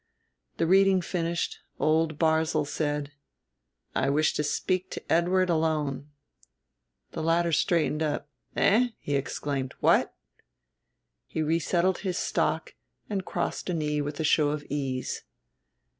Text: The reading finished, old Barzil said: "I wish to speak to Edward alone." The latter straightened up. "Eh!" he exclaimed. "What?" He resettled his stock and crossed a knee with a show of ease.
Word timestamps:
The 0.57 0.65
reading 0.65 0.99
finished, 1.03 1.59
old 1.77 2.17
Barzil 2.17 2.65
said: 2.65 3.11
"I 3.93 4.09
wish 4.09 4.33
to 4.33 4.43
speak 4.43 4.89
to 4.89 5.13
Edward 5.13 5.47
alone." 5.47 6.09
The 7.11 7.21
latter 7.21 7.51
straightened 7.51 8.01
up. 8.01 8.27
"Eh!" 8.55 8.93
he 8.97 9.15
exclaimed. 9.15 9.75
"What?" 9.79 10.15
He 11.27 11.43
resettled 11.43 11.99
his 11.99 12.17
stock 12.17 12.73
and 13.11 13.23
crossed 13.25 13.69
a 13.69 13.75
knee 13.75 14.01
with 14.01 14.19
a 14.19 14.23
show 14.23 14.49
of 14.49 14.65
ease. 14.71 15.21